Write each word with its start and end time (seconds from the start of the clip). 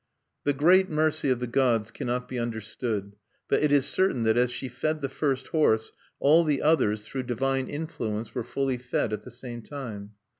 The 0.45 0.53
great 0.53 0.89
mercy 0.89 1.29
of 1.29 1.39
the 1.41 1.45
gods 1.45 1.91
cannot 1.91 2.27
be 2.27 2.39
understood; 2.39 3.15
but 3.47 3.61
it 3.61 3.71
is 3.71 3.85
certain 3.85 4.23
that 4.23 4.35
as 4.35 4.49
she 4.51 4.67
fed 4.67 5.01
the 5.01 5.09
first 5.09 5.49
horse, 5.49 5.91
all 6.19 6.43
the 6.43 6.63
others, 6.63 7.05
through 7.05 7.21
divine 7.29 7.67
influence, 7.67 8.33
were 8.33 8.43
fully 8.43 8.79
fed 8.79 9.13
at 9.13 9.21
the 9.21 9.29
same 9.29 9.61
time. 9.61 10.13